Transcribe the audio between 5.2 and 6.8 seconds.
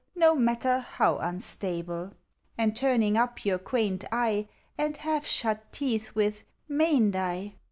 shut teeth, with '*